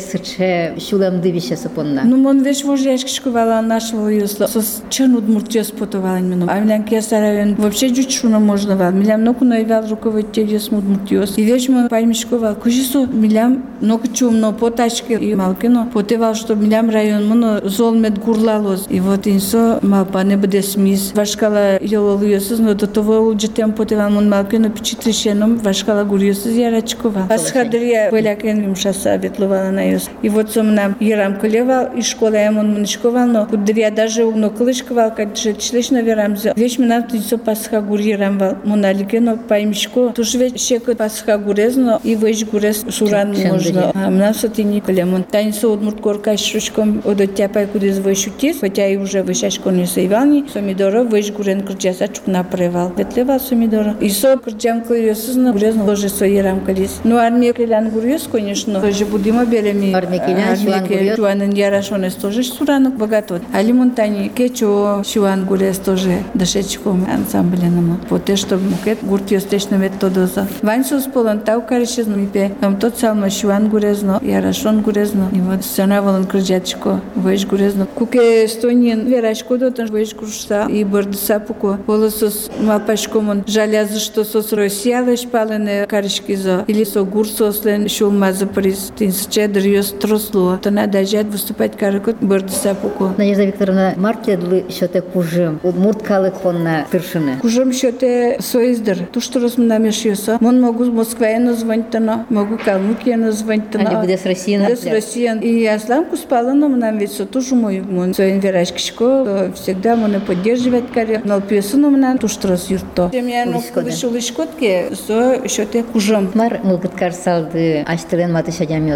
удмуртлык 0.00 0.24
сыче 0.24 0.74
шулам 0.80 1.20
дывище 1.20 1.56
сапонна. 1.56 2.02
Ну, 2.04 2.16
мон 2.16 2.42
веш 2.42 2.64
вожляш 2.64 3.04
кишковала 3.04 3.60
нашего 3.60 4.08
юсла. 4.08 4.48
Сос 4.48 4.82
чен 4.88 5.14
удмурт 5.16 5.54
ёс 5.54 5.70
потовала 5.70 6.18
именно. 6.18 6.46
А 6.48 6.60
милям 6.60 6.84
кесарайон 6.84 7.54
вообще 7.56 7.94
чуть 7.94 8.12
шуна 8.12 8.38
можно 8.38 8.76
вал. 8.76 8.92
Милям 8.92 9.24
ноку 9.24 9.44
наивал 9.44 9.86
руководитель 9.88 10.52
ёс 10.54 10.68
удмурт 10.68 11.10
ёс. 11.10 11.38
И 11.38 11.44
веш 11.44 11.68
мон 11.68 11.88
паймишковал. 11.88 12.54
Кожису 12.54 13.06
милям 13.06 13.64
ноку 13.80 14.08
чумно 14.08 14.52
потачки 14.52 15.12
и 15.12 15.34
малкино. 15.34 15.90
Потевал, 15.92 16.34
что 16.34 16.54
милям 16.54 16.90
район 16.90 17.26
моно 17.26 17.60
золмет 17.64 18.18
гурлалоз. 18.18 18.86
И 18.88 19.00
вот 19.00 19.26
инсо 19.26 19.78
малпа 19.82 20.22
не 20.22 20.36
буде 20.36 20.62
смис. 20.62 21.12
Вашкала 21.14 21.78
ёлол 21.80 22.22
ёсыз, 22.22 22.58
но 22.58 22.74
до 22.74 22.86
того 22.86 23.18
улджетем 23.20 23.72
потевал 23.72 24.10
мон 24.10 24.28
малкино 24.28 24.70
пичитришено 24.70 25.50
кужом 25.50 25.58
вашкала 25.58 26.04
гурьюсыз 26.04 26.56
ярачкова. 26.56 27.26
Пасхадрия 27.28 28.10
полякен 28.10 28.64
юмшаса 28.64 29.16
ветлувала 29.16 29.70
на 29.70 29.89
юс. 29.90 30.10
И 30.22 30.28
вот 30.28 30.50
сомна 30.50 30.94
ярам 31.00 31.36
колевал, 31.38 31.88
и 31.96 32.02
школа 32.02 32.34
ямон 32.34 32.72
муничковал, 32.72 33.26
но 33.26 33.46
кудрия 33.46 33.90
даже 33.90 34.24
угно 34.24 34.50
кылышковал, 34.50 35.14
как 35.14 35.36
же 35.36 35.54
члечно 35.54 36.02
верам 36.02 36.36
за. 36.36 36.52
Вещь 36.56 36.78
мина 36.78 37.02
тисо 37.02 37.38
пасха 37.38 37.80
гур 37.80 38.00
ярам 38.00 38.38
вал. 38.38 38.56
Моналикено 38.64 39.36
паймишко. 39.36 40.10
Туж 40.10 40.34
ведь 40.34 40.60
шекот 40.60 40.98
пасха 40.98 41.38
гурезно, 41.38 42.00
и 42.04 42.14
вещь 42.14 42.44
гурез 42.44 42.84
суран 42.90 43.34
можно. 43.34 43.92
А 43.94 44.10
мна 44.10 44.34
сатини 44.34 44.80
колемон. 44.80 45.24
Тань 45.24 45.52
со 45.52 45.68
удмурт 45.68 46.00
корка 46.00 46.36
шручком 46.36 47.02
одот 47.04 47.34
тяпай 47.34 47.66
кудез 47.66 47.98
вещь 47.98 48.26
утис, 48.26 48.58
хотя 48.60 48.86
и 48.86 48.96
уже 48.96 49.22
вещашко 49.22 49.70
не 49.70 49.86
сейвални. 49.86 50.44
Сомидоро 50.52 51.04
вещь 51.04 51.30
гурен 51.32 51.66
крчаса 51.66 52.08
чукна 52.08 52.44
превал. 52.44 52.92
Ветлева 52.96 53.38
сомидоро. 53.38 53.96
И 54.00 54.08
со 54.10 54.36
крчам 54.36 54.82
клюесызно 54.82 55.52
гурезно 55.52 55.84
ложи 55.84 56.08
со 56.08 56.24
ярам 56.26 56.60
калис. 56.60 57.00
Ну 57.04 57.16
армия 57.16 57.52
келян 57.52 57.90
гурьес, 57.90 58.28
конечно. 58.30 58.80
Тоже 58.80 59.06
будемо 59.06 59.44
береми. 59.44 59.79
Армия 59.94 60.20
келян, 60.20 61.16
шуан 61.16 61.50
ярашонес 61.50 62.14
тоже 62.14 62.42
суранок 62.44 62.94
богатот. 62.94 63.42
Али 63.52 63.72
монтани 63.72 64.28
кечо 64.28 65.02
шуан 65.04 65.44
гурьес 65.44 65.78
тоже 65.78 66.22
дошечком 66.34 67.06
ансамбленому. 67.12 67.98
Вот 68.08 68.24
те, 68.24 68.36
что 68.36 68.56
мукет 68.58 68.98
гуртиос 69.02 69.44
течно 69.44 69.76
методоза. 69.76 70.46
Ваньсус 70.62 71.04
полон 71.04 71.40
тау 71.40 71.62
каришез 71.62 72.06
мипе. 72.06 72.52
Там 72.60 72.76
тот 72.76 72.98
самый 72.98 73.30
шуан 73.30 73.68
гурезно, 73.68 74.20
ярашон 74.22 74.82
гурезно. 74.82 75.28
И 75.32 75.40
вот 75.40 75.64
сцена 75.64 76.02
волон 76.02 76.26
крыжачко, 76.26 77.00
вэш 77.14 77.46
гурезно. 77.46 77.86
Куке 77.86 78.46
стонин 78.48 79.06
верашко 79.06 79.56
дотан 79.56 79.86
вэш 79.86 80.14
гуршса 80.14 80.66
и 80.70 80.84
бардыса 80.84 81.40
пуко. 81.40 81.78
Волосос 81.86 82.50
мапашкомон 82.60 83.44
жалязы, 83.46 83.98
что 83.98 84.24
сос 84.24 84.52
Россия 84.52 85.02
леш 85.02 85.26
палене 85.26 85.86
каришкизо. 85.86 86.64
Или 86.66 86.84
со 86.84 87.02
гурсослен 87.02 87.88
шулмазы 87.88 88.46
приз. 88.46 88.92
Тинсче 88.98 89.48
дрьёс 89.48 89.69
тросло. 90.00 90.58
То 90.62 90.70
надо 90.70 91.04
жать 91.04 91.26
выступать 91.26 91.76
каракот 91.76 92.16
бардыса 92.20 92.74
пуко. 92.74 93.14
Надежда 93.16 93.44
Викторовна, 93.44 93.94
маркедлы 93.96 94.64
шоте 94.70 95.00
кужым, 95.00 95.60
удмурт 95.62 96.02
калык 96.02 96.34
конна 96.34 96.86
тыршыны. 96.90 97.36
Кужом 97.40 97.72
счете 97.72 98.38
соиздер. 98.40 99.06
То, 99.12 99.20
что 99.20 99.40
размнамешьёса. 99.40 100.38
Мон 100.40 100.60
могу 100.60 100.84
Москве 100.90 101.40
звонить, 101.54 101.86
могу 102.28 102.58
Калмыкия 102.58 103.30
звонить. 103.30 103.74
Али 103.74 103.96
буде 103.96 104.18
с 104.18 104.26
России 104.26 104.56
С 104.56 104.84
России. 104.84 105.30
И 105.42 105.66
Асламку 105.66 106.16
спала, 106.16 106.52
но 106.52 106.68
нам 106.68 106.98
ведь 106.98 107.12
все 107.12 107.24
тоже 107.24 107.54
мой 107.54 107.80
мон. 107.80 108.14
Своим 108.14 108.40
верашкишко 108.40 109.52
всегда 109.54 109.96
мон 109.96 110.20
поддерживает 110.20 110.90
карьер. 110.92 111.22
Но 111.24 111.40
пьесу 111.40 111.78
нам 111.78 111.98
на 111.98 112.16
то, 112.18 112.28
что 112.28 112.48
раз 112.48 112.70
юрто. 112.70 113.10
Семья 113.12 113.44
ну 113.46 113.62
вышел 113.82 114.14
из 114.14 114.26
шкотки, 114.26 114.94
со 115.06 115.48
счете 115.48 115.82
кужом. 115.82 116.30
Мар 116.34 116.60
мылгыткар 116.62 117.12
салды, 117.12 117.84
аштылен 117.86 118.32
маты 118.32 118.52
шадями 118.52 118.92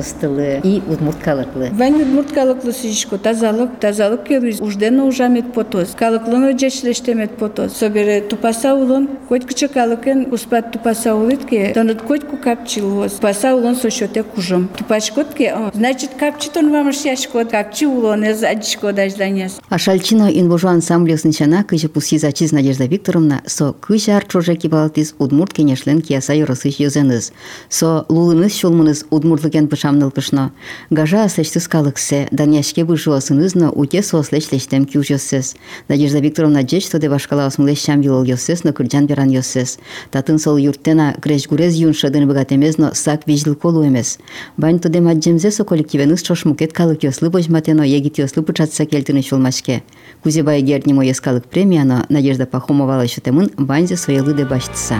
и 0.62 0.82
удмурткалыклы. 0.88 1.70
Вань 1.72 2.02
удмурткалыклы 2.02 2.72
сишко 2.72 3.18
тазалык 3.18 3.78
тазалык 3.80 4.28
көрүбүз 4.28 4.60
ужден 4.60 5.00
ужамет 5.00 5.52
потоз 5.52 5.94
калыклын 5.98 6.58
жешлештемет 6.58 7.36
потоз 7.36 7.72
собере 7.72 8.20
тупаса 8.20 8.74
улун 8.74 9.08
котькычы 9.28 9.68
калыкын 9.68 10.32
успат 10.32 10.72
тупаса 10.72 11.14
улытке 11.14 11.72
тонут 11.74 12.02
котку 12.02 12.36
капчылуоз 12.36 13.12
тупаса 13.12 13.54
улун 13.54 13.76
сошоте 13.76 14.22
кужым. 14.22 14.68
Тупачкотке 14.76 15.54
значит 15.74 16.10
капчит 16.18 16.56
он 16.56 16.70
вам 16.70 16.90
яшкот 16.90 17.50
капчы 17.50 17.86
улон 17.86 18.24
эз 18.24 18.42
адишко 18.42 18.92
дажданес 18.92 19.60
ашальчино 19.68 20.30
инвожо 20.30 20.68
ансамблю 20.68 21.16
сынчана 21.18 21.64
кыжы 21.64 21.88
пуси 21.88 22.18
зачиз 22.18 22.52
надежда 22.52 22.86
викторовна 22.86 23.42
со 23.46 23.72
кыжы 23.72 24.12
арчожеки 24.12 24.66
балтиз 24.66 25.14
удмурт 25.18 25.52
кенешлен 25.52 26.00
кияса 26.00 26.34
йоросыш 26.34 26.76
йозеныз 26.76 27.32
со 27.68 28.04
лулыныз 28.08 28.56
шулмыныз 28.56 29.06
удмуртлыкен 29.10 29.68
пышамныл 29.68 30.10
пышна 30.10 30.43
пышно. 30.43 30.51
Гажа 30.89 31.23
асечтыз 31.23 31.67
калыксе, 31.67 32.27
даняшке 32.31 32.83
быжуасынызно 32.83 33.71
уте 33.71 34.03
сослечлештем 34.03 34.85
кюжосез. 34.85 35.55
Надежда 35.87 36.19
Викторовна 36.19 36.63
джеч 36.63 36.87
тоде 36.89 37.09
башкала 37.09 37.45
осмылешчам 37.45 38.01
юлол 38.01 38.23
йосез, 38.23 38.65
но 38.65 38.73
кырджан 38.73 39.05
беран 39.07 39.29
йосез. 39.29 39.79
Татын 40.11 40.37
сол 40.37 40.57
юрттена 40.57 41.15
греш-гурез 41.23 41.75
юн 41.75 41.93
шыдын 41.93 42.27
богатемез, 42.27 42.77
но 42.77 42.93
сак 42.93 43.21
вижлыл 43.27 43.55
колу 43.55 43.87
эмес. 43.87 44.19
Бань 44.57 44.79
тоде 44.79 44.99
маджемзе 44.99 45.51
со 45.51 45.63
коллективеныз 45.63 46.21
чошмукет 46.21 46.73
калык 46.73 47.03
йослы 47.03 47.29
божматено 47.29 47.83
егит 47.83 48.17
йослы 48.17 48.43
пычатса 48.43 48.85
кельтыны 48.85 49.21
шулмашке. 49.21 49.83
Кузебай 50.21 50.61
герднимо 50.61 51.05
ескалык 51.05 51.45
премияно 51.45 52.05
Надежда 52.09 52.45
Пахомова 52.45 52.97
лайшотемын 52.97 53.51
банзе 53.57 53.95
своелыде 53.95 54.43
баштыса. 54.45 54.97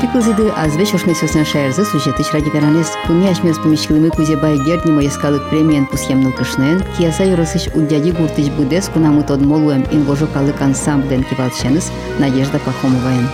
Pikuzidi 0.00 0.46
az 0.56 0.78
vešošmėsios 0.80 1.34
nešairza 1.36 1.82
sužetis 1.84 2.30
radikalanės 2.32 2.94
kumėšmės 3.04 3.58
pumiškilimi 3.60 4.08
kuzibai 4.14 4.54
gerdnimo 4.64 5.02
įskalut 5.04 5.44
premijan 5.50 5.84
pusiemnų 5.92 6.32
kišnain, 6.38 6.80
tiesa 6.96 7.26
jūros 7.28 7.52
iš 7.60 7.68
udėdi 7.76 8.14
gurtiš 8.16 8.48
būdės, 8.56 8.88
kunamut 8.96 9.28
odmoluojam 9.36 9.84
ingožo 9.92 10.30
kalık 10.32 10.64
ansamblen 10.70 11.26
kivalšenis 11.28 11.92
Nadežda 12.22 12.64
Pahomovajan. 12.64 13.28